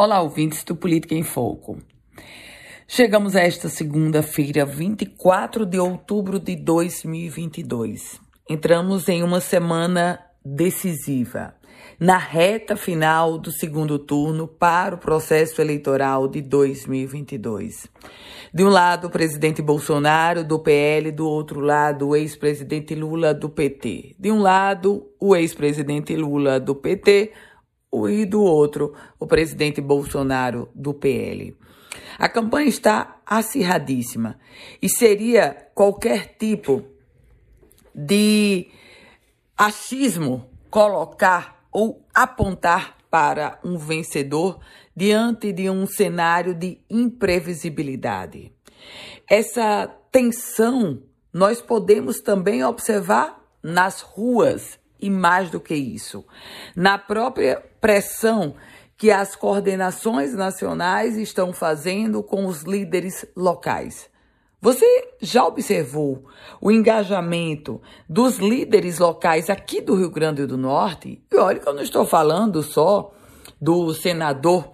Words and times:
Olá, 0.00 0.20
ouvintes 0.20 0.62
do 0.62 0.76
Política 0.76 1.16
em 1.16 1.24
Foco. 1.24 1.82
Chegamos 2.86 3.34
a 3.34 3.40
esta 3.40 3.68
segunda-feira, 3.68 4.64
24 4.64 5.66
de 5.66 5.76
outubro 5.80 6.38
de 6.38 6.54
2022. 6.54 8.20
Entramos 8.48 9.08
em 9.08 9.24
uma 9.24 9.40
semana 9.40 10.20
decisiva, 10.44 11.52
na 11.98 12.16
reta 12.16 12.76
final 12.76 13.38
do 13.38 13.50
segundo 13.50 13.98
turno 13.98 14.46
para 14.46 14.94
o 14.94 14.98
processo 14.98 15.60
eleitoral 15.60 16.28
de 16.28 16.42
2022. 16.42 17.88
De 18.54 18.62
um 18.62 18.68
lado, 18.68 19.08
o 19.08 19.10
presidente 19.10 19.60
Bolsonaro, 19.60 20.44
do 20.44 20.60
PL, 20.60 21.10
do 21.10 21.26
outro 21.26 21.58
lado, 21.58 22.10
o 22.10 22.16
ex-presidente 22.16 22.94
Lula, 22.94 23.34
do 23.34 23.48
PT. 23.48 24.14
De 24.16 24.30
um 24.30 24.38
lado, 24.38 25.10
o 25.18 25.34
ex-presidente 25.34 26.14
Lula, 26.14 26.60
do 26.60 26.76
PT, 26.76 27.32
e 28.08 28.24
do 28.26 28.42
outro, 28.42 28.94
o 29.18 29.26
presidente 29.26 29.80
Bolsonaro 29.80 30.68
do 30.74 30.92
PL. 30.92 31.56
A 32.18 32.28
campanha 32.28 32.68
está 32.68 33.20
acirradíssima 33.24 34.38
e 34.82 34.88
seria 34.88 35.68
qualquer 35.74 36.36
tipo 36.38 36.84
de 37.94 38.68
achismo 39.56 40.48
colocar 40.70 41.64
ou 41.72 42.04
apontar 42.14 42.96
para 43.10 43.58
um 43.64 43.78
vencedor 43.78 44.60
diante 44.94 45.52
de 45.52 45.70
um 45.70 45.86
cenário 45.86 46.54
de 46.54 46.78
imprevisibilidade. 46.90 48.52
Essa 49.28 49.86
tensão 50.10 51.02
nós 51.32 51.60
podemos 51.62 52.20
também 52.20 52.64
observar 52.64 53.40
nas 53.62 54.00
ruas 54.00 54.78
e 55.00 55.10
mais 55.10 55.50
do 55.50 55.60
que 55.60 55.74
isso, 55.74 56.24
na 56.74 56.98
própria 56.98 57.62
pressão 57.80 58.54
que 58.96 59.10
as 59.10 59.36
coordenações 59.36 60.34
nacionais 60.34 61.16
estão 61.16 61.52
fazendo 61.52 62.22
com 62.22 62.46
os 62.46 62.62
líderes 62.62 63.24
locais. 63.36 64.10
Você 64.60 64.84
já 65.20 65.46
observou 65.46 66.24
o 66.60 66.72
engajamento 66.72 67.80
dos 68.08 68.38
líderes 68.38 68.98
locais 68.98 69.48
aqui 69.48 69.80
do 69.80 69.94
Rio 69.94 70.10
Grande 70.10 70.44
do 70.46 70.58
Norte? 70.58 71.22
E 71.30 71.36
olha 71.36 71.60
que 71.60 71.68
eu 71.68 71.74
não 71.74 71.82
estou 71.82 72.04
falando 72.04 72.60
só 72.60 73.12
do 73.60 73.94
senador 73.94 74.72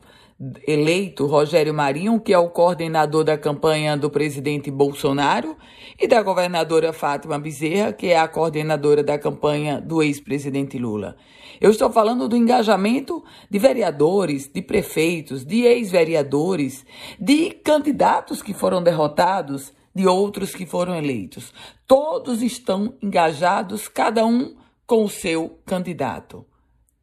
eleito 0.66 1.27
Rogério 1.27 1.72
Marinho, 1.72 2.20
que 2.20 2.32
é 2.32 2.38
o 2.38 2.50
coordenador 2.50 3.24
da 3.24 3.38
campanha 3.38 3.96
do 3.96 4.10
presidente 4.10 4.70
Bolsonaro, 4.70 5.56
e 5.98 6.08
da 6.08 6.22
governadora 6.22 6.92
Fátima 6.92 7.38
Bezerra, 7.38 7.92
que 7.92 8.08
é 8.08 8.18
a 8.18 8.27
coordenadora 8.27 9.02
da 9.02 9.18
campanha 9.18 9.80
do 9.80 10.02
ex-presidente 10.02 10.77
Lula. 10.77 11.16
Eu 11.60 11.70
estou 11.70 11.90
falando 11.90 12.28
do 12.28 12.36
engajamento 12.36 13.22
de 13.48 13.58
vereadores, 13.58 14.50
de 14.52 14.60
prefeitos, 14.60 15.44
de 15.44 15.62
ex-vereadores, 15.62 16.84
de 17.18 17.50
candidatos 17.50 18.42
que 18.42 18.52
foram 18.52 18.82
derrotados, 18.82 19.72
de 19.94 20.06
outros 20.06 20.52
que 20.55 20.66
foram 20.66 20.96
eleitos. 20.96 21.55
Todos 21.86 22.42
estão 22.42 22.94
engajados, 23.00 23.86
cada 23.86 24.27
um 24.27 24.56
com 24.84 25.05
o 25.05 25.08
seu 25.08 25.60
candidato. 25.64 26.44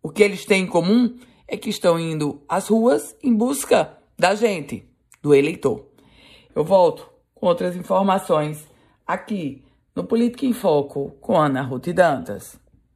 O 0.04 0.10
que 0.10 0.22
eles 0.22 0.46
têm 0.46 0.64
em 0.64 0.68
comum 0.68 1.16
é 1.52 1.58
que 1.58 1.70
estão 1.70 2.00
indo 2.00 2.42
às 2.48 2.70
ruas 2.70 3.14
em 3.22 3.36
busca 3.36 3.98
da 4.18 4.34
gente, 4.34 4.86
do 5.22 5.36
eleitor. 5.36 5.86
Eu 6.56 6.64
volto 6.64 7.10
com 7.36 7.46
outras 7.46 7.76
informações 7.76 8.66
aqui 9.06 9.62
no 9.94 10.06
Política 10.06 10.46
em 10.46 10.54
Foco 10.54 11.12
com 11.20 11.38
Ana 11.38 11.62
Ruth 11.62 11.90
Dantas. 11.90 12.58